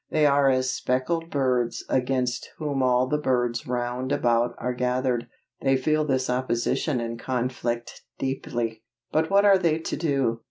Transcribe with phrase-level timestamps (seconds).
[0.09, 5.27] They are as "speckled birds, against whom all the birds round about are gathered."
[5.61, 10.39] They feel this opposition and conflict deeply, but what are they to do?